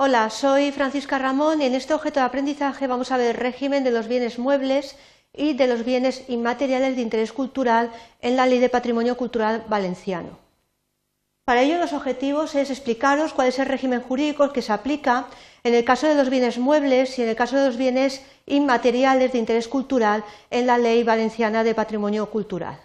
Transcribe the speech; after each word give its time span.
Hola, 0.00 0.30
soy 0.30 0.70
Francisca 0.70 1.18
Ramón 1.18 1.60
y 1.60 1.64
en 1.64 1.74
este 1.74 1.92
objeto 1.92 2.20
de 2.20 2.26
aprendizaje 2.26 2.86
vamos 2.86 3.10
a 3.10 3.16
ver 3.16 3.30
el 3.30 3.42
régimen 3.42 3.82
de 3.82 3.90
los 3.90 4.06
bienes 4.06 4.38
muebles 4.38 4.94
y 5.32 5.54
de 5.54 5.66
los 5.66 5.84
bienes 5.84 6.22
inmateriales 6.28 6.94
de 6.94 7.02
interés 7.02 7.32
cultural 7.32 7.90
en 8.20 8.36
la 8.36 8.46
Ley 8.46 8.60
de 8.60 8.68
Patrimonio 8.68 9.16
Cultural 9.16 9.64
Valenciano. 9.68 10.38
Para 11.44 11.62
ello, 11.62 11.78
los 11.78 11.92
objetivos 11.92 12.54
es 12.54 12.70
explicaros 12.70 13.32
cuál 13.32 13.48
es 13.48 13.58
el 13.58 13.66
régimen 13.66 14.00
jurídico 14.00 14.52
que 14.52 14.62
se 14.62 14.72
aplica 14.72 15.26
en 15.64 15.74
el 15.74 15.84
caso 15.84 16.06
de 16.06 16.14
los 16.14 16.30
bienes 16.30 16.58
muebles 16.58 17.18
y 17.18 17.24
en 17.24 17.30
el 17.30 17.34
caso 17.34 17.56
de 17.56 17.66
los 17.66 17.76
bienes 17.76 18.24
inmateriales 18.46 19.32
de 19.32 19.38
interés 19.38 19.66
cultural 19.66 20.22
en 20.50 20.68
la 20.68 20.78
Ley 20.78 21.02
Valenciana 21.02 21.64
de 21.64 21.74
Patrimonio 21.74 22.30
Cultural. 22.30 22.78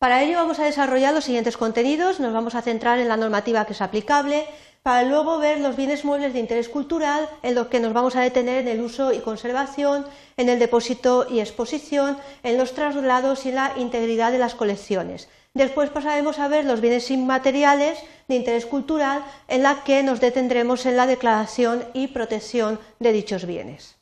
Para 0.00 0.22
ello 0.22 0.36
vamos 0.36 0.58
a 0.58 0.64
desarrollar 0.64 1.12
los 1.12 1.24
siguientes 1.24 1.58
contenidos. 1.58 2.20
Nos 2.20 2.32
vamos 2.32 2.54
a 2.54 2.62
centrar 2.62 2.98
en 2.98 3.08
la 3.08 3.18
normativa 3.18 3.66
que 3.66 3.74
es 3.74 3.82
aplicable, 3.82 4.46
para 4.82 5.02
luego 5.02 5.38
ver 5.38 5.60
los 5.60 5.76
bienes 5.76 6.04
muebles 6.04 6.32
de 6.32 6.38
interés 6.38 6.68
cultural, 6.68 7.28
en 7.42 7.54
los 7.54 7.66
que 7.66 7.80
nos 7.80 7.92
vamos 7.92 8.16
a 8.16 8.22
detener 8.22 8.60
en 8.60 8.68
el 8.68 8.80
uso 8.80 9.12
y 9.12 9.18
conservación, 9.18 10.06
en 10.36 10.48
el 10.48 10.58
depósito 10.58 11.26
y 11.30 11.40
exposición, 11.40 12.16
en 12.42 12.56
los 12.56 12.72
traslados 12.72 13.44
y 13.44 13.50
en 13.50 13.56
la 13.56 13.72
integridad 13.76 14.32
de 14.32 14.38
las 14.38 14.54
colecciones. 14.54 15.28
Después 15.52 15.90
pasaremos 15.90 16.38
a 16.38 16.48
ver 16.48 16.64
los 16.64 16.80
bienes 16.80 17.10
inmateriales 17.10 17.98
de 18.28 18.36
interés 18.36 18.64
cultural, 18.64 19.24
en 19.48 19.64
la 19.64 19.84
que 19.84 20.02
nos 20.02 20.20
detendremos 20.20 20.86
en 20.86 20.96
la 20.96 21.06
declaración 21.06 21.84
y 21.92 22.08
protección 22.08 22.78
de 23.00 23.12
dichos 23.12 23.44
bienes. 23.44 23.96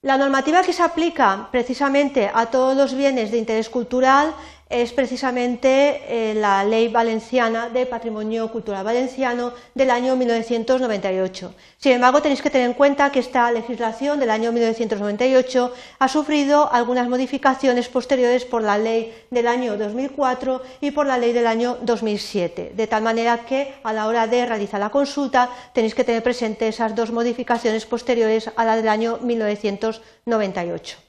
La 0.00 0.16
normativa 0.16 0.62
que 0.62 0.72
se 0.72 0.82
aplica 0.82 1.48
precisamente 1.52 2.30
a 2.32 2.46
todos 2.46 2.76
los 2.76 2.94
bienes 2.94 3.30
de 3.30 3.38
interés 3.38 3.68
cultural 3.68 4.34
es 4.72 4.92
precisamente 4.94 6.00
eh, 6.08 6.34
la 6.34 6.64
Ley 6.64 6.88
Valenciana 6.88 7.68
de 7.68 7.84
Patrimonio 7.84 8.50
Cultural 8.50 8.82
Valenciano 8.82 9.52
del 9.74 9.90
año 9.90 10.16
1998. 10.16 11.54
Sin 11.76 11.92
embargo, 11.92 12.22
tenéis 12.22 12.40
que 12.40 12.48
tener 12.48 12.68
en 12.68 12.74
cuenta 12.74 13.12
que 13.12 13.20
esta 13.20 13.52
legislación 13.52 14.18
del 14.18 14.30
año 14.30 14.50
1998 14.50 15.74
ha 15.98 16.08
sufrido 16.08 16.72
algunas 16.72 17.06
modificaciones 17.08 17.90
posteriores 17.90 18.46
por 18.46 18.62
la 18.62 18.78
Ley 18.78 19.12
del 19.30 19.46
año 19.46 19.76
2004 19.76 20.62
y 20.80 20.90
por 20.92 21.06
la 21.06 21.18
Ley 21.18 21.34
del 21.34 21.46
año 21.46 21.76
2007, 21.82 22.72
de 22.74 22.86
tal 22.86 23.02
manera 23.02 23.44
que 23.44 23.74
a 23.82 23.92
la 23.92 24.06
hora 24.06 24.26
de 24.26 24.46
realizar 24.46 24.80
la 24.80 24.88
consulta 24.88 25.50
tenéis 25.74 25.94
que 25.94 26.04
tener 26.04 26.22
presente 26.22 26.66
esas 26.66 26.94
dos 26.96 27.12
modificaciones 27.12 27.84
posteriores 27.84 28.50
a 28.56 28.64
la 28.64 28.76
del 28.76 28.88
año 28.88 29.18
1998. 29.20 31.01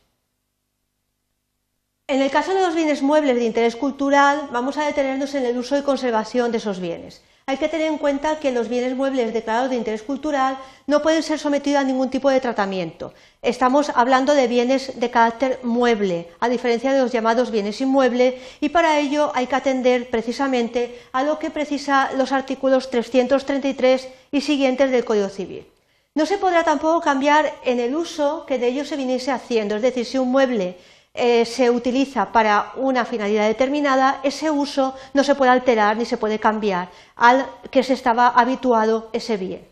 En 2.13 2.21
el 2.21 2.29
caso 2.29 2.53
de 2.53 2.61
los 2.61 2.75
bienes 2.75 3.01
muebles 3.01 3.37
de 3.37 3.43
interés 3.43 3.75
cultural, 3.75 4.47
vamos 4.51 4.77
a 4.77 4.85
detenernos 4.85 5.33
en 5.33 5.47
el 5.47 5.57
uso 5.57 5.75
y 5.75 5.81
conservación 5.81 6.51
de 6.51 6.59
esos 6.59 6.79
bienes. 6.79 7.23
Hay 7.47 7.57
que 7.57 7.67
tener 7.67 7.87
en 7.87 7.97
cuenta 7.97 8.37
que 8.37 8.51
los 8.51 8.69
bienes 8.69 8.95
muebles 8.95 9.33
declarados 9.33 9.71
de 9.71 9.77
interés 9.77 10.03
cultural 10.03 10.59
no 10.85 11.01
pueden 11.01 11.23
ser 11.23 11.39
sometidos 11.39 11.81
a 11.81 11.83
ningún 11.83 12.11
tipo 12.11 12.29
de 12.29 12.39
tratamiento. 12.39 13.15
Estamos 13.41 13.89
hablando 13.95 14.35
de 14.35 14.47
bienes 14.47 14.99
de 14.99 15.09
carácter 15.09 15.59
mueble, 15.63 16.27
a 16.39 16.49
diferencia 16.49 16.93
de 16.93 17.01
los 17.01 17.11
llamados 17.11 17.49
bienes 17.49 17.81
inmuebles, 17.81 18.35
y 18.61 18.69
para 18.69 18.99
ello 18.99 19.31
hay 19.33 19.47
que 19.47 19.55
atender 19.55 20.11
precisamente 20.11 21.01
a 21.13 21.23
lo 21.23 21.39
que 21.39 21.49
precisa 21.49 22.11
los 22.15 22.31
artículos 22.31 22.91
333 22.91 24.07
y 24.31 24.41
siguientes 24.41 24.91
del 24.91 25.03
Código 25.03 25.29
Civil. 25.29 25.65
No 26.13 26.27
se 26.27 26.37
podrá 26.37 26.63
tampoco 26.63 27.01
cambiar 27.01 27.51
en 27.65 27.79
el 27.79 27.95
uso 27.95 28.45
que 28.45 28.59
de 28.59 28.67
ello 28.67 28.85
se 28.85 28.97
viniese 28.97 29.31
haciendo, 29.31 29.77
es 29.77 29.81
decir, 29.81 30.05
si 30.05 30.19
un 30.19 30.29
mueble 30.29 30.77
eh, 31.13 31.45
se 31.45 31.69
utiliza 31.69 32.31
para 32.31 32.71
una 32.75 33.05
finalidad 33.05 33.47
determinada, 33.47 34.19
ese 34.23 34.49
uso 34.49 34.95
no 35.13 35.23
se 35.23 35.35
puede 35.35 35.51
alterar 35.51 35.95
ni 35.95 36.05
se 36.05 36.17
puede 36.17 36.39
cambiar 36.39 36.89
al 37.15 37.45
que 37.69 37.83
se 37.83 37.93
estaba 37.93 38.29
habituado 38.29 39.09
ese 39.13 39.37
bien. 39.37 39.67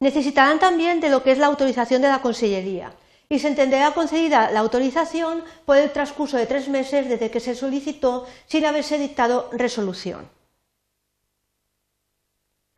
Necesitarán 0.00 0.58
también 0.58 1.00
de 1.00 1.10
lo 1.10 1.22
que 1.22 1.30
es 1.32 1.38
la 1.38 1.46
autorización 1.46 2.02
de 2.02 2.08
la 2.08 2.22
Consellería 2.22 2.92
y 3.28 3.38
se 3.38 3.46
entenderá 3.46 3.92
concedida 3.92 4.50
la 4.50 4.60
autorización 4.60 5.44
por 5.64 5.76
el 5.76 5.92
transcurso 5.92 6.36
de 6.36 6.46
tres 6.46 6.68
meses 6.68 7.08
desde 7.08 7.30
que 7.30 7.38
se 7.38 7.54
solicitó 7.54 8.26
sin 8.46 8.66
haberse 8.66 8.98
dictado 8.98 9.48
resolución. 9.52 10.28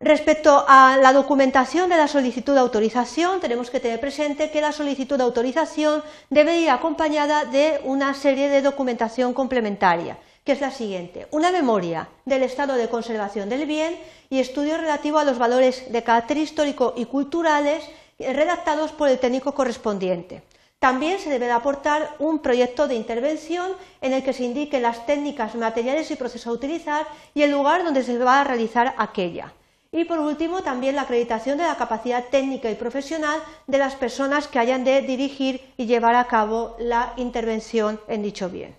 Respecto 0.03 0.65
a 0.67 0.97
la 0.97 1.13
documentación 1.13 1.89
de 1.89 1.95
la 1.95 2.09
solicitud 2.09 2.53
de 2.53 2.59
autorización, 2.59 3.39
tenemos 3.39 3.69
que 3.69 3.79
tener 3.79 4.01
presente 4.01 4.51
que 4.51 4.59
la 4.59 4.73
solicitud 4.73 5.15
de 5.15 5.23
autorización 5.23 6.03
debe 6.29 6.59
ir 6.59 6.69
acompañada 6.69 7.45
de 7.45 7.79
una 7.85 8.13
serie 8.13 8.49
de 8.49 8.61
documentación 8.61 9.33
complementaria, 9.33 10.17
que 10.43 10.51
es 10.51 10.59
la 10.59 10.71
siguiente. 10.71 11.27
Una 11.31 11.51
memoria 11.51 12.09
del 12.25 12.43
estado 12.43 12.73
de 12.73 12.89
conservación 12.89 13.47
del 13.47 13.65
bien 13.65 13.97
y 14.29 14.41
estudio 14.41 14.75
relativo 14.75 15.19
a 15.19 15.23
los 15.23 15.37
valores 15.37 15.89
de 15.89 16.03
carácter 16.03 16.35
histórico 16.35 16.93
y 16.97 17.05
culturales 17.05 17.85
redactados 18.19 18.91
por 18.91 19.07
el 19.07 19.19
técnico 19.19 19.53
correspondiente. 19.53 20.43
También 20.79 21.17
se 21.17 21.29
debe 21.29 21.49
aportar 21.49 22.17
un 22.19 22.39
proyecto 22.39 22.89
de 22.89 22.95
intervención 22.95 23.71
en 24.01 24.11
el 24.11 24.21
que 24.21 24.33
se 24.33 24.43
indiquen 24.43 24.81
las 24.81 25.05
técnicas, 25.05 25.55
materiales 25.55 26.11
y 26.11 26.17
procesos 26.17 26.47
a 26.47 26.51
utilizar 26.51 27.07
y 27.33 27.43
el 27.43 27.51
lugar 27.51 27.85
donde 27.85 28.03
se 28.03 28.17
va 28.17 28.41
a 28.41 28.43
realizar 28.43 28.93
aquella. 28.97 29.53
Y 29.93 30.05
por 30.05 30.17
último, 30.17 30.63
también 30.63 30.95
la 30.95 31.03
acreditación 31.03 31.59
de 31.59 31.65
la 31.65 31.77
capacidad 31.77 32.25
técnica 32.25 32.69
y 32.71 32.75
profesional 32.75 33.39
de 33.67 33.77
las 33.77 33.93
personas 33.93 34.47
que 34.47 34.57
hayan 34.57 34.83
de 34.83 35.03
dirigir 35.03 35.61
y 35.77 35.85
llevar 35.85 36.15
a 36.15 36.25
cabo 36.25 36.75
la 36.79 37.13
intervención 37.15 38.01
en 38.07 38.23
dicho 38.23 38.49
bien. 38.49 38.75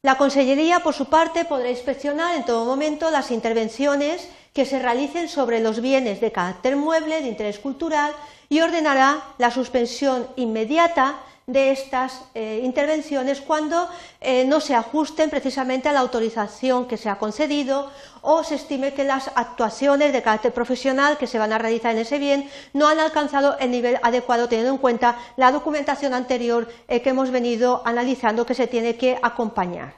La 0.00 0.16
Consellería, 0.16 0.80
por 0.80 0.94
su 0.94 1.10
parte, 1.10 1.44
podrá 1.44 1.68
inspeccionar 1.68 2.34
en 2.34 2.46
todo 2.46 2.64
momento 2.64 3.10
las 3.10 3.30
intervenciones 3.30 4.26
que 4.54 4.64
se 4.64 4.78
realicen 4.78 5.28
sobre 5.28 5.60
los 5.60 5.82
bienes 5.82 6.22
de 6.22 6.32
carácter 6.32 6.74
mueble 6.74 7.20
de 7.20 7.28
interés 7.28 7.58
cultural 7.58 8.14
y 8.48 8.60
ordenará 8.60 9.22
la 9.36 9.50
suspensión 9.50 10.28
inmediata 10.36 11.16
de 11.46 11.72
estas 11.72 12.22
eh, 12.34 12.60
intervenciones 12.64 13.40
cuando 13.42 13.88
eh, 14.20 14.46
no 14.46 14.60
se 14.60 14.74
ajusten 14.74 15.28
precisamente 15.28 15.88
a 15.88 15.92
la 15.92 16.00
autorización 16.00 16.86
que 16.86 16.96
se 16.96 17.10
ha 17.10 17.18
concedido 17.18 17.90
o 18.22 18.42
se 18.42 18.54
estime 18.54 18.94
que 18.94 19.04
las 19.04 19.30
actuaciones 19.34 20.12
de 20.14 20.22
carácter 20.22 20.54
profesional 20.54 21.18
que 21.18 21.26
se 21.26 21.38
van 21.38 21.52
a 21.52 21.58
realizar 21.58 21.92
en 21.92 21.98
ese 21.98 22.18
bien 22.18 22.48
no 22.72 22.88
han 22.88 22.98
alcanzado 22.98 23.58
el 23.58 23.70
nivel 23.70 23.98
adecuado 24.02 24.48
teniendo 24.48 24.72
en 24.72 24.78
cuenta 24.78 25.18
la 25.36 25.52
documentación 25.52 26.14
anterior 26.14 26.72
eh, 26.88 27.02
que 27.02 27.10
hemos 27.10 27.30
venido 27.30 27.82
analizando 27.84 28.46
que 28.46 28.54
se 28.54 28.66
tiene 28.66 28.96
que 28.96 29.18
acompañar. 29.22 29.94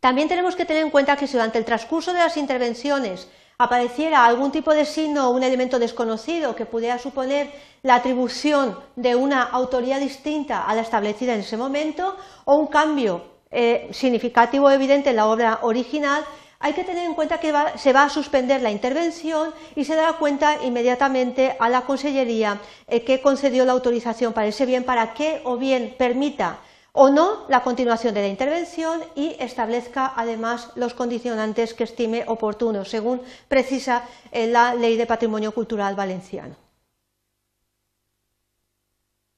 También 0.00 0.28
tenemos 0.28 0.56
que 0.56 0.64
tener 0.64 0.82
en 0.82 0.90
cuenta 0.90 1.16
que 1.16 1.26
si 1.26 1.34
durante 1.34 1.58
el 1.58 1.64
transcurso 1.64 2.12
de 2.12 2.18
las 2.18 2.36
intervenciones 2.36 3.28
apareciera 3.58 4.24
algún 4.24 4.50
tipo 4.50 4.72
de 4.72 4.84
signo 4.84 5.28
o 5.28 5.32
un 5.32 5.42
elemento 5.42 5.78
desconocido 5.78 6.54
que 6.54 6.66
pudiera 6.66 6.98
suponer 6.98 7.50
la 7.82 7.94
atribución 7.96 8.78
de 8.96 9.16
una 9.16 9.42
autoría 9.42 9.98
distinta 9.98 10.64
a 10.64 10.74
la 10.74 10.82
establecida 10.82 11.34
en 11.34 11.40
ese 11.40 11.56
momento 11.56 12.16
o 12.44 12.56
un 12.56 12.66
cambio 12.66 13.22
eh, 13.50 13.88
significativo 13.92 14.70
evidente 14.70 15.10
en 15.10 15.16
la 15.16 15.26
obra 15.26 15.60
original, 15.62 16.24
hay 16.58 16.72
que 16.72 16.84
tener 16.84 17.04
en 17.04 17.14
cuenta 17.14 17.38
que 17.38 17.52
se 17.76 17.92
va 17.92 18.04
a 18.04 18.08
suspender 18.08 18.60
la 18.62 18.70
intervención 18.70 19.52
y 19.74 19.84
se 19.84 19.94
dará 19.94 20.14
cuenta 20.14 20.62
inmediatamente 20.62 21.54
a 21.58 21.68
la 21.68 21.82
Consellería 21.82 22.60
eh, 22.88 23.04
que 23.04 23.20
concedió 23.20 23.64
la 23.64 23.72
autorización 23.72 24.32
para 24.32 24.48
ese 24.48 24.66
bien 24.66 24.84
para 24.84 25.14
que 25.14 25.40
o 25.44 25.56
bien 25.56 25.94
permita 25.96 26.58
o 26.98 27.10
no 27.10 27.44
la 27.48 27.62
continuación 27.62 28.14
de 28.14 28.22
la 28.22 28.28
intervención 28.28 29.02
y 29.14 29.36
establezca 29.38 30.14
además 30.16 30.70
los 30.76 30.94
condicionantes 30.94 31.74
que 31.74 31.84
estime 31.84 32.24
oportunos, 32.26 32.88
según 32.88 33.20
precisa 33.48 34.04
la 34.32 34.74
Ley 34.74 34.96
de 34.96 35.04
Patrimonio 35.04 35.52
Cultural 35.52 35.94
Valenciano. 35.94 36.56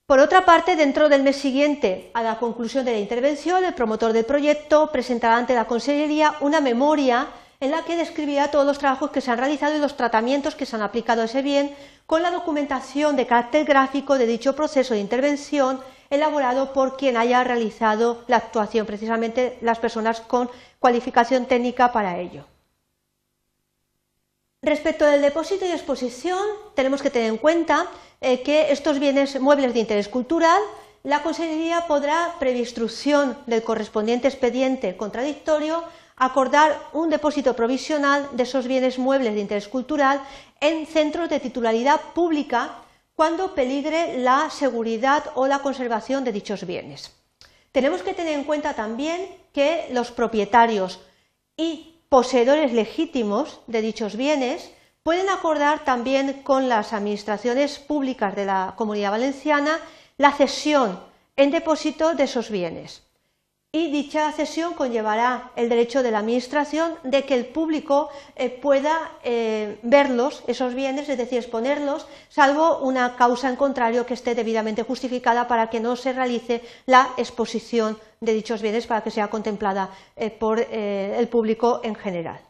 Por 0.06 0.20
otra 0.20 0.44
parte, 0.44 0.76
dentro 0.76 1.08
del 1.08 1.24
mes 1.24 1.36
siguiente 1.36 2.12
a 2.14 2.22
la 2.22 2.38
conclusión 2.38 2.84
de 2.84 2.92
la 2.92 2.98
intervención, 2.98 3.64
el 3.64 3.74
promotor 3.74 4.12
del 4.12 4.24
proyecto 4.24 4.90
presentará 4.92 5.36
ante 5.36 5.54
la 5.54 5.66
Consellería 5.66 6.36
una 6.40 6.60
memoria 6.60 7.26
en 7.60 7.72
la 7.72 7.84
que 7.84 7.96
describirá 7.96 8.50
todos 8.50 8.64
los 8.66 8.78
trabajos 8.78 9.10
que 9.10 9.20
se 9.20 9.30
han 9.30 9.38
realizado 9.38 9.76
y 9.76 9.80
los 9.80 9.96
tratamientos 9.96 10.54
que 10.54 10.66
se 10.66 10.76
han 10.76 10.82
aplicado 10.82 11.22
a 11.22 11.24
ese 11.24 11.42
bien, 11.42 11.74
con 12.06 12.22
la 12.22 12.30
documentación 12.30 13.16
de 13.16 13.26
carácter 13.26 13.64
gráfico 13.64 14.16
de 14.16 14.26
dicho 14.26 14.54
proceso 14.54 14.94
de 14.94 15.00
intervención 15.00 15.80
elaborado 16.08 16.72
por 16.72 16.96
quien 16.96 17.16
haya 17.16 17.44
realizado 17.44 18.22
la 18.28 18.36
actuación, 18.36 18.86
precisamente 18.86 19.58
las 19.60 19.78
personas 19.78 20.20
con 20.20 20.48
cualificación 20.78 21.46
técnica 21.46 21.92
para 21.92 22.18
ello. 22.18 22.44
Respecto 24.62 25.04
del 25.04 25.22
depósito 25.22 25.66
y 25.66 25.70
exposición, 25.70 26.40
tenemos 26.74 27.02
que 27.02 27.10
tener 27.10 27.28
en 27.28 27.36
cuenta 27.36 27.86
eh, 28.20 28.42
que 28.42 28.72
estos 28.72 28.98
bienes 28.98 29.40
muebles 29.40 29.74
de 29.74 29.80
interés 29.80 30.08
cultural, 30.08 30.60
la 31.04 31.22
Consejería 31.22 31.86
podrá, 31.86 32.34
previa 32.40 32.60
instrucción 32.60 33.38
del 33.46 33.62
correspondiente 33.62 34.26
expediente 34.26 34.96
contradictorio, 34.96 35.84
acordar 36.18 36.78
un 36.92 37.10
depósito 37.10 37.54
provisional 37.54 38.28
de 38.32 38.42
esos 38.42 38.66
bienes 38.66 38.98
muebles 38.98 39.34
de 39.34 39.40
interés 39.40 39.68
cultural 39.68 40.20
en 40.60 40.86
centros 40.86 41.28
de 41.28 41.40
titularidad 41.40 42.00
pública 42.14 42.82
cuando 43.14 43.54
peligre 43.54 44.18
la 44.18 44.50
seguridad 44.50 45.24
o 45.34 45.46
la 45.46 45.60
conservación 45.60 46.24
de 46.24 46.32
dichos 46.32 46.66
bienes. 46.66 47.14
Tenemos 47.72 48.02
que 48.02 48.14
tener 48.14 48.34
en 48.34 48.44
cuenta 48.44 48.74
también 48.74 49.28
que 49.52 49.88
los 49.92 50.10
propietarios 50.10 51.00
y 51.56 51.94
poseedores 52.08 52.72
legítimos 52.72 53.60
de 53.66 53.82
dichos 53.82 54.16
bienes 54.16 54.70
pueden 55.02 55.28
acordar 55.28 55.84
también 55.84 56.42
con 56.42 56.68
las 56.68 56.92
administraciones 56.92 57.78
públicas 57.78 58.34
de 58.34 58.46
la 58.46 58.74
Comunidad 58.76 59.12
Valenciana 59.12 59.78
la 60.16 60.32
cesión 60.32 61.00
en 61.36 61.50
depósito 61.50 62.14
de 62.14 62.24
esos 62.24 62.50
bienes 62.50 63.07
y 63.70 63.90
dicha 63.90 64.32
cesión 64.32 64.72
conllevará 64.72 65.52
el 65.54 65.68
derecho 65.68 66.02
de 66.02 66.10
la 66.10 66.20
Administración 66.20 66.94
de 67.02 67.26
que 67.26 67.34
el 67.34 67.46
público 67.46 68.08
eh, 68.34 68.48
pueda 68.48 69.12
eh, 69.22 69.78
verlos, 69.82 70.42
esos 70.46 70.72
bienes, 70.74 71.08
es 71.10 71.18
decir, 71.18 71.36
exponerlos, 71.38 72.06
salvo 72.30 72.78
una 72.78 73.14
causa 73.16 73.50
en 73.50 73.56
contrario 73.56 74.06
que 74.06 74.14
esté 74.14 74.34
debidamente 74.34 74.84
justificada 74.84 75.46
para 75.48 75.68
que 75.68 75.80
no 75.80 75.96
se 75.96 76.14
realice 76.14 76.62
la 76.86 77.10
exposición 77.18 77.98
de 78.22 78.32
dichos 78.32 78.62
bienes 78.62 78.86
para 78.86 79.02
que 79.02 79.10
sea 79.10 79.28
contemplada 79.28 79.90
eh, 80.16 80.30
por 80.30 80.60
el 80.60 81.28
público 81.28 81.80
en 81.84 81.94
general. 81.94 82.40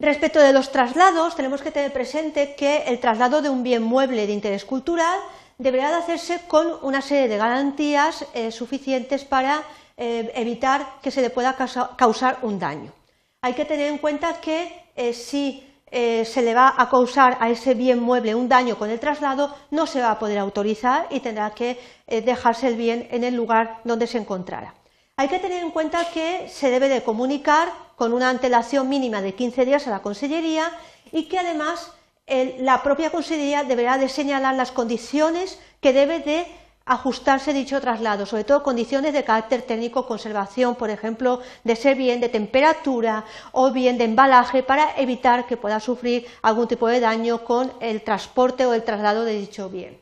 Respecto 0.00 0.38
de 0.38 0.52
los 0.52 0.70
traslados, 0.70 1.34
tenemos 1.34 1.62
que 1.62 1.72
tener 1.72 1.92
presente 1.92 2.54
que 2.54 2.84
el 2.84 3.00
traslado 3.00 3.42
de 3.42 3.50
un 3.50 3.64
bien 3.64 3.82
mueble 3.82 4.28
de 4.28 4.32
interés 4.32 4.64
cultural 4.64 5.18
deberá 5.58 5.90
de 5.90 5.96
hacerse 5.96 6.42
con 6.46 6.66
una 6.82 7.02
serie 7.02 7.28
de 7.28 7.36
garantías 7.36 8.24
eh, 8.32 8.52
suficientes 8.52 9.24
para 9.24 9.64
eh, 9.96 10.30
evitar 10.36 11.00
que 11.02 11.10
se 11.10 11.20
le 11.20 11.30
pueda 11.30 11.56
causar 11.96 12.38
un 12.42 12.58
daño. 12.58 12.92
Hay 13.42 13.54
que 13.54 13.64
tener 13.64 13.88
en 13.88 13.98
cuenta 13.98 14.40
que 14.40 14.84
eh, 14.94 15.12
si 15.12 15.64
se 15.90 16.42
le 16.42 16.52
va 16.52 16.74
a 16.76 16.90
causar 16.90 17.38
a 17.40 17.48
ese 17.48 17.72
bien 17.72 18.00
mueble 18.00 18.34
un 18.34 18.46
daño 18.46 18.76
con 18.76 18.90
el 18.90 19.00
traslado, 19.00 19.56
no 19.70 19.86
se 19.86 20.02
va 20.02 20.10
a 20.10 20.18
poder 20.18 20.36
autorizar 20.36 21.06
y 21.08 21.20
tendrá 21.20 21.52
que 21.52 21.80
dejarse 22.06 22.68
el 22.68 22.76
bien 22.76 23.08
en 23.10 23.24
el 23.24 23.34
lugar 23.34 23.80
donde 23.84 24.06
se 24.06 24.18
encontrara. 24.18 24.74
Hay 25.16 25.28
que 25.28 25.38
tener 25.38 25.62
en 25.62 25.70
cuenta 25.70 26.04
que 26.12 26.46
se 26.50 26.68
debe 26.68 26.90
de 26.90 27.02
comunicar 27.02 27.72
con 27.96 28.12
una 28.12 28.28
antelación 28.28 28.86
mínima 28.86 29.22
de 29.22 29.34
15 29.34 29.64
días 29.64 29.86
a 29.86 29.90
la 29.90 30.02
Consellería 30.02 30.70
y 31.10 31.24
que 31.24 31.38
además 31.38 31.90
la 32.58 32.82
propia 32.82 33.10
Consejería 33.10 33.64
deberá 33.64 33.96
de 33.96 34.08
señalar 34.08 34.54
las 34.54 34.72
condiciones 34.72 35.58
que 35.80 35.92
debe 35.92 36.20
de 36.20 36.46
ajustarse 36.84 37.52
dicho 37.52 37.80
traslado, 37.80 38.24
sobre 38.24 38.44
todo 38.44 38.62
condiciones 38.62 39.12
de 39.12 39.24
carácter 39.24 39.62
técnico, 39.62 40.06
conservación, 40.06 40.74
por 40.74 40.90
ejemplo, 40.90 41.40
de 41.64 41.76
ser 41.76 41.96
bien 41.96 42.20
de 42.20 42.30
temperatura 42.30 43.24
o 43.52 43.70
bien 43.70 43.98
de 43.98 44.04
embalaje 44.04 44.62
para 44.62 44.96
evitar 44.96 45.46
que 45.46 45.58
pueda 45.58 45.80
sufrir 45.80 46.26
algún 46.42 46.66
tipo 46.66 46.88
de 46.88 47.00
daño 47.00 47.44
con 47.44 47.72
el 47.80 48.02
transporte 48.02 48.64
o 48.64 48.72
el 48.72 48.84
traslado 48.84 49.24
de 49.24 49.38
dicho 49.38 49.68
bien. 49.68 49.98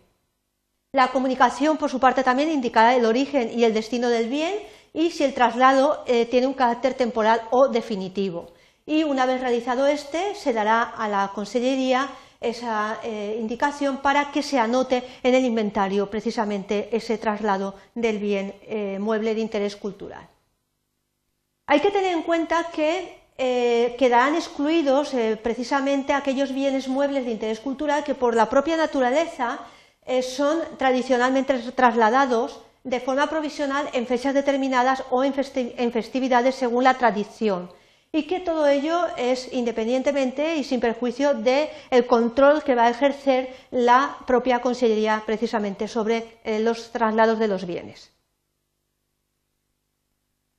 La 0.93 1.09
comunicación, 1.09 1.77
por 1.77 1.91
su 1.91 1.99
parte, 1.99 2.23
también 2.23 2.51
indicará 2.51 2.95
el 2.95 3.05
origen 3.05 3.51
y 3.57 3.65
el 3.65 3.75
destino 3.75 4.09
del 4.09 4.29
bien 4.29 4.55
y 4.95 5.11
si 5.11 5.25
el 5.25 5.35
traslado 5.35 6.05
eh, 6.07 6.25
tiene 6.27 6.47
un 6.47 6.55
carácter 6.55 6.95
temporal 6.95 7.43
o 7.51 7.69
definitivo 7.69 8.56
y 8.87 9.03
una 9.03 9.27
vez 9.27 9.41
realizado 9.41 9.87
este 9.89 10.37
se 10.37 10.53
dará 10.53 10.83
a 10.83 11.09
la 11.09 11.33
Consellería 11.35 12.09
esa 12.41 13.01
eh, 13.03 13.37
indicación 13.41 13.99
para 13.99 14.31
que 14.31 14.43
se 14.43 14.59
anote 14.59 15.03
en 15.23 15.35
el 15.35 15.45
inventario 15.45 16.09
precisamente 16.09 16.89
ese 16.93 17.19
traslado 17.19 17.75
del 17.95 18.19
bien 18.19 18.55
eh, 18.63 18.99
mueble 19.01 19.35
de 19.35 19.41
interés 19.41 19.75
cultural. 19.75 20.29
Hay 21.67 21.81
que 21.81 21.91
tener 21.91 22.13
en 22.13 22.23
cuenta 22.23 22.69
que 22.73 23.19
eh, 23.39 23.97
quedarán 23.99 24.37
excluidos 24.37 25.13
precisamente 25.43 26.13
aquellos 26.13 26.53
bienes 26.55 26.87
muebles 26.87 27.25
de 27.25 27.33
interés 27.33 27.59
cultural 27.59 28.05
que 28.05 28.15
por 28.15 28.37
la 28.37 28.49
propia 28.49 28.77
naturaleza 28.77 29.59
son 30.23 30.61
tradicionalmente 30.79 31.59
trasladados 31.73 32.61
de 32.85 33.01
forma 33.01 33.27
provisional 33.27 33.89
en 33.93 34.07
fechas 34.07 34.33
determinadas 34.33 35.03
o 35.11 35.25
en 35.25 35.35
festividades 35.35 36.55
según 36.55 36.85
la 36.85 36.95
tradición 36.95 37.69
y 38.13 38.23
que 38.25 38.41
todo 38.41 38.67
ello 38.67 39.07
es 39.17 39.53
independientemente 39.53 40.57
y 40.57 40.65
sin 40.65 40.81
perjuicio 40.81 41.35
del 41.35 42.07
control 42.07 42.63
que 42.63 42.75
va 42.75 42.85
a 42.85 42.91
ejercer 42.91 43.55
la 43.71 44.17
propia 44.27 44.61
Consellería 44.61 45.23
precisamente 45.27 45.89
sobre 45.89 46.39
eh, 46.45 46.61
los 46.61 46.93
traslados 46.93 47.39
de 47.39 47.49
los 47.49 47.67
bienes. 47.67 48.11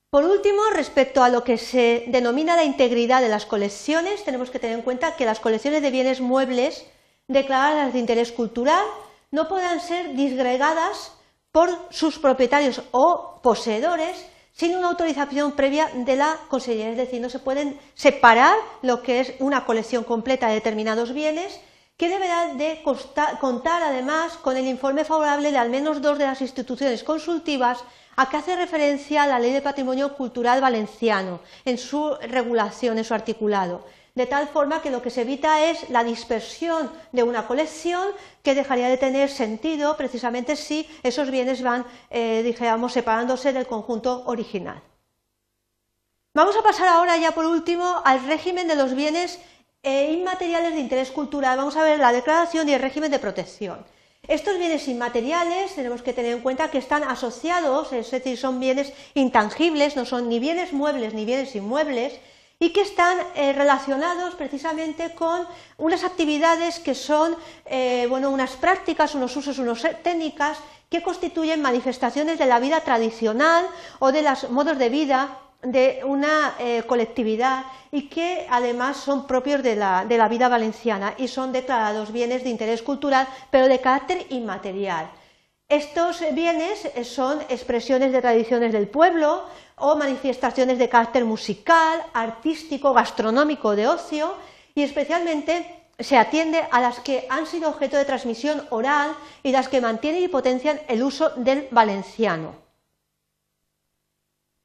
Por 0.09 0.23
último, 0.23 0.61
respecto 0.73 1.21
a 1.21 1.29
lo 1.29 1.43
que 1.43 1.57
se 1.57 2.05
denomina 2.07 2.55
la 2.55 2.63
integridad 2.63 3.21
de 3.21 3.27
las 3.27 3.45
colecciones, 3.45 4.23
tenemos 4.23 4.49
que 4.49 4.59
tener 4.59 4.77
en 4.77 4.83
cuenta 4.83 5.15
que 5.15 5.25
las 5.25 5.39
colecciones 5.39 5.81
de 5.81 5.91
bienes 5.91 6.21
muebles 6.21 6.85
declaradas 7.27 7.91
de 7.91 7.99
interés 7.99 8.31
cultural 8.31 8.85
no 9.31 9.49
podrán 9.49 9.81
ser 9.81 10.15
disgregadas 10.15 11.11
por 11.51 11.69
sus 11.89 12.19
propietarios 12.19 12.81
o 12.91 13.39
poseedores 13.43 14.25
sin 14.57 14.75
una 14.75 14.87
autorización 14.87 15.51
previa 15.51 15.91
de 15.93 16.15
la 16.15 16.35
Consellería, 16.47 16.89
es 16.89 16.97
decir, 16.97 17.21
no 17.21 17.29
se 17.29 17.37
pueden 17.37 17.79
separar 17.93 18.57
lo 18.81 19.03
que 19.03 19.19
es 19.19 19.33
una 19.37 19.65
colección 19.65 20.03
completa 20.03 20.47
de 20.47 20.55
determinados 20.55 21.13
bienes 21.13 21.59
que 21.95 22.09
deberá 22.09 22.53
de 22.55 22.81
contar 23.39 23.83
además 23.83 24.33
con 24.37 24.57
el 24.57 24.65
informe 24.65 25.05
favorable 25.05 25.51
de 25.51 25.57
al 25.59 25.69
menos 25.69 26.01
dos 26.01 26.17
de 26.17 26.25
las 26.25 26.41
instituciones 26.41 27.03
consultivas 27.03 27.83
a 28.15 28.29
que 28.29 28.37
hace 28.37 28.55
referencia 28.55 29.27
la 29.27 29.39
Ley 29.39 29.51
de 29.51 29.61
Patrimonio 29.61 30.15
Cultural 30.15 30.59
Valenciano 30.59 31.39
en 31.63 31.77
su 31.77 32.15
regulación, 32.21 32.97
en 32.97 33.03
su 33.03 33.13
articulado 33.13 33.85
de 34.17 34.25
tal 34.25 34.47
forma 34.47 34.81
que 34.81 34.89
lo 34.89 35.03
que 35.03 35.11
se 35.11 35.21
evita 35.21 35.63
es 35.69 35.91
la 35.91 36.03
dispersión 36.03 36.91
de 37.11 37.21
una 37.21 37.45
colección 37.45 38.07
que 38.41 38.55
dejaría 38.55 38.89
de 38.89 38.97
tener 38.97 39.29
sentido 39.29 39.95
precisamente 39.95 40.55
si 40.55 40.89
esos 41.03 41.29
bienes 41.29 41.61
van, 41.61 41.85
eh, 42.09 42.41
dijéramos, 42.43 42.93
separándose 42.93 43.53
del 43.53 43.67
conjunto 43.67 44.23
original. 44.25 44.81
Vamos 46.33 46.55
a 46.57 46.63
pasar 46.63 46.87
ahora 46.87 47.15
ya 47.17 47.31
por 47.31 47.45
último 47.45 48.01
al 48.03 48.25
régimen 48.25 48.67
de 48.67 48.75
los 48.75 48.95
bienes 48.95 49.39
eh, 49.83 50.11
inmateriales 50.11 50.73
de 50.73 50.79
interés 50.79 51.11
cultural. 51.11 51.55
Vamos 51.55 51.75
a 51.75 51.83
ver 51.83 51.99
la 51.99 52.11
declaración 52.11 52.67
y 52.67 52.73
el 52.73 52.81
régimen 52.81 53.11
de 53.11 53.19
protección. 53.19 53.85
Estos 54.27 54.57
bienes 54.57 54.87
inmateriales 54.87 55.75
tenemos 55.75 56.01
que 56.01 56.13
tener 56.13 56.33
en 56.33 56.41
cuenta 56.41 56.71
que 56.71 56.79
están 56.79 57.03
asociados, 57.03 57.93
es 57.93 58.09
decir, 58.09 58.35
son 58.35 58.59
bienes 58.59 58.93
intangibles, 59.13 59.95
no 59.95 60.05
son 60.05 60.27
ni 60.27 60.39
bienes 60.39 60.73
muebles 60.73 61.13
ni 61.13 61.23
bienes 61.23 61.55
inmuebles, 61.55 62.19
y 62.59 62.71
que 62.71 62.81
están 62.81 63.17
eh, 63.35 63.53
relacionados 63.53 64.33
precisamente 64.35 65.13
con 65.13 65.45
unas 65.77 66.03
actividades 66.03 66.79
que 66.79 66.95
son 66.95 67.35
eh, 67.65 68.07
bueno, 68.09 68.31
unas 68.31 68.55
prácticas, 68.55 69.13
unos 69.13 69.35
usos, 69.35 69.59
unas 69.59 69.83
técnicas 70.01 70.57
que 70.89 71.03
constituyen 71.03 71.61
manifestaciones 71.61 72.39
de 72.39 72.45
la 72.45 72.59
vida 72.59 72.81
tradicional 72.81 73.67
o 73.99 74.11
de 74.11 74.23
los 74.23 74.49
modos 74.49 74.77
de 74.77 74.89
vida 74.89 75.39
de 75.61 76.01
una 76.05 76.55
eh, 76.59 76.83
colectividad 76.87 77.65
y 77.91 78.09
que 78.09 78.47
además 78.49 78.97
son 78.97 79.27
propios 79.27 79.61
de 79.61 79.75
la, 79.75 80.05
de 80.05 80.17
la 80.17 80.27
vida 80.27 80.49
valenciana 80.49 81.13
y 81.17 81.27
son 81.27 81.51
declarados 81.51 82.11
bienes 82.11 82.43
de 82.43 82.49
interés 82.49 82.81
cultural 82.81 83.27
pero 83.51 83.67
de 83.67 83.81
carácter 83.81 84.25
inmaterial. 84.29 85.09
Estos 85.69 86.23
bienes 86.33 86.87
son 87.03 87.41
expresiones 87.49 88.13
de 88.13 88.21
tradiciones 88.21 88.71
del 88.71 88.87
pueblo, 88.87 89.43
o 89.77 89.95
manifestaciones 89.95 90.79
de 90.79 90.89
carácter 90.89 91.23
musical, 91.25 92.03
artístico, 92.13 92.93
gastronómico, 92.93 93.75
de 93.75 93.87
ocio 93.87 94.33
y 94.73 94.81
especialmente 94.81 95.83
se 95.99 96.17
atiende 96.17 96.63
a 96.71 96.79
las 96.79 96.99
que 96.99 97.27
han 97.29 97.45
sido 97.45 97.69
objeto 97.69 97.97
de 97.97 98.05
transmisión 98.05 98.65
oral 98.69 99.15
y 99.43 99.51
las 99.51 99.67
que 99.67 99.81
mantienen 99.81 100.23
y 100.23 100.27
potencian 100.27 100.79
el 100.87 101.03
uso 101.03 101.29
del 101.35 101.67
valenciano. 101.71 102.55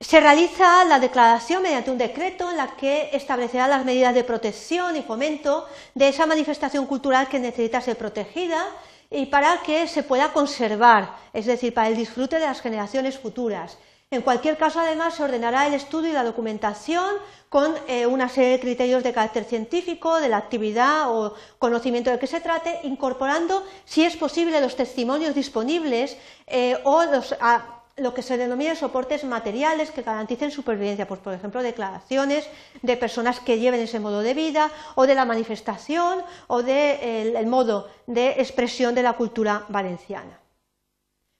Se 0.00 0.18
realiza 0.20 0.84
la 0.84 0.98
declaración 0.98 1.62
mediante 1.62 1.90
un 1.90 1.98
decreto 1.98 2.50
en 2.50 2.56
la 2.56 2.74
que 2.76 3.10
establecerá 3.12 3.68
las 3.68 3.84
medidas 3.84 4.14
de 4.14 4.24
protección 4.24 4.96
y 4.96 5.02
fomento 5.02 5.66
de 5.94 6.08
esa 6.08 6.26
manifestación 6.26 6.86
cultural 6.86 7.28
que 7.28 7.38
necesita 7.38 7.80
ser 7.80 7.96
protegida 7.96 8.66
y 9.12 9.26
para 9.26 9.62
que 9.62 9.86
se 9.86 10.02
pueda 10.02 10.32
conservar, 10.32 11.16
es 11.32 11.46
decir, 11.46 11.74
para 11.74 11.88
el 11.88 11.96
disfrute 11.96 12.38
de 12.38 12.46
las 12.46 12.60
generaciones 12.60 13.18
futuras. 13.18 13.78
En 14.10 14.20
cualquier 14.20 14.58
caso, 14.58 14.78
además, 14.78 15.14
se 15.14 15.22
ordenará 15.22 15.66
el 15.66 15.72
estudio 15.72 16.10
y 16.10 16.12
la 16.12 16.22
documentación 16.22 17.14
con 17.48 17.74
eh, 17.88 18.06
una 18.06 18.28
serie 18.28 18.50
de 18.50 18.60
criterios 18.60 19.02
de 19.02 19.12
carácter 19.12 19.44
científico, 19.44 20.20
de 20.20 20.28
la 20.28 20.36
actividad 20.36 21.10
o 21.10 21.34
conocimiento 21.58 22.10
de 22.10 22.18
que 22.18 22.26
se 22.26 22.40
trate, 22.40 22.80
incorporando, 22.82 23.64
si 23.86 24.04
es 24.04 24.16
posible, 24.16 24.60
los 24.60 24.76
testimonios 24.76 25.34
disponibles 25.34 26.18
eh, 26.46 26.78
o 26.84 27.04
lo 27.96 28.14
que 28.14 28.22
se 28.22 28.36
denomina 28.36 28.74
soportes 28.74 29.24
materiales 29.24 29.90
que 29.90 30.02
garanticen 30.02 30.50
supervivencia, 30.50 31.06
pues, 31.06 31.20
por 31.20 31.34
ejemplo, 31.34 31.62
declaraciones 31.62 32.48
de 32.80 32.96
personas 32.96 33.40
que 33.40 33.58
lleven 33.58 33.80
ese 33.80 34.00
modo 34.00 34.20
de 34.20 34.34
vida 34.34 34.70
o 34.94 35.06
de 35.06 35.14
la 35.14 35.24
manifestación 35.24 36.22
o 36.46 36.62
del 36.62 37.46
modo 37.46 37.88
de 38.06 38.30
expresión 38.38 38.94
de 38.94 39.02
la 39.02 39.14
cultura 39.14 39.64
valenciana. 39.68 40.38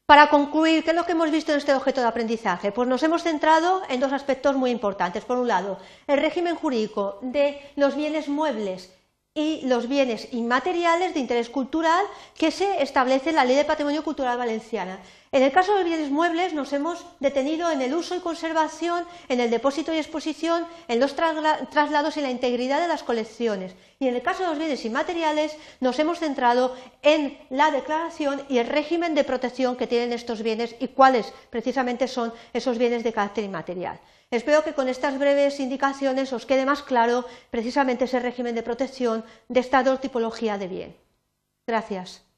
Para 0.07 0.29
concluir, 0.29 0.85
¿qué 0.85 0.91
es 0.91 0.97
lo 0.97 1.07
que 1.07 1.13
hemos 1.13 1.31
visto 1.31 1.53
en 1.53 1.59
este 1.59 1.75
objeto 1.75 2.03
de 2.03 2.09
aprendizaje? 2.09 2.71
Pues 2.71 2.87
nos 2.87 3.03
hemos 3.03 3.23
centrado 3.23 3.81
en 3.89 4.01
dos 4.01 4.13
aspectos 4.13 4.57
muy 4.57 4.71
importantes. 4.71 5.25
Por 5.25 5.39
un 5.39 5.49
lado, 5.49 5.79
el 6.07 6.21
régimen 6.21 6.55
jurídico 6.55 7.19
de 7.23 7.61
los 7.77 7.97
bienes 7.97 8.29
muebles 8.29 8.93
y 9.35 9.63
los 9.67 9.89
bienes 9.89 10.29
inmateriales 10.33 11.15
de 11.15 11.21
interés 11.21 11.49
cultural 11.49 12.05
que 12.37 12.51
se 12.51 12.83
establece 12.83 13.31
en 13.31 13.37
la 13.37 13.47
Ley 13.47 13.57
de 13.57 13.65
Patrimonio 13.65 14.05
Cultural 14.05 14.37
Valenciana. 14.37 14.99
En 15.31 15.43
el 15.43 15.51
caso 15.51 15.73
de 15.73 15.79
los 15.79 15.89
bienes 15.89 16.11
muebles 16.11 16.53
nos 16.53 16.71
hemos 16.75 17.07
detenido 17.19 17.71
en 17.71 17.81
el 17.81 17.95
uso 17.95 18.15
y 18.15 18.21
conservación, 18.21 19.07
en 19.31 19.41
el 19.41 19.49
depósito 19.49 19.95
y 19.95 19.97
exposición, 19.97 20.67
en 20.87 21.01
los 21.01 21.17
traslados 21.17 22.19
y 22.19 22.21
la 22.21 22.31
integridad 22.31 22.83
de 22.83 22.89
las 22.89 23.03
colecciones. 23.03 23.75
Y 23.99 24.09
en 24.09 24.15
el 24.15 24.21
caso 24.21 24.43
de 24.43 24.51
los 24.51 24.59
bienes 24.59 24.85
inmateriales 24.85 25.57
nos 25.81 25.99
hemos 25.99 26.19
centrado 26.19 26.77
en 27.01 27.39
la 27.49 27.71
declaración 27.71 28.43
y 28.51 28.59
el 28.59 28.67
régimen 28.67 29.15
de 29.15 29.25
protección 29.25 29.77
que 29.77 29.87
tienen 29.87 30.13
estos 30.13 30.43
bienes 30.43 30.77
y 30.79 30.89
cuáles 30.89 31.33
precisamente 31.49 32.07
son 32.07 32.35
esos 32.53 32.77
bienes 32.77 33.03
de 33.03 33.15
carácter 33.15 33.45
inmaterial. 33.45 33.99
Espero 34.33 34.65
que 34.65 34.73
con 34.73 34.89
estas 34.89 35.19
breves 35.19 35.61
indicaciones 35.61 36.33
os 36.33 36.47
quede 36.49 36.65
más 36.65 36.83
claro 36.83 37.27
precisamente 37.51 38.07
ese 38.09 38.19
régimen 38.19 38.55
de 38.57 38.67
protección 38.69 39.25
de 39.53 39.61
esta 39.61 39.85
tipología 40.01 40.57
de 40.57 40.69
bien. 40.69 40.97
Gracias. 41.67 42.32